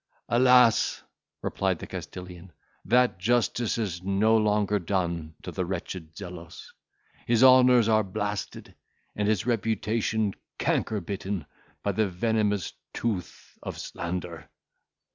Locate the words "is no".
3.77-4.35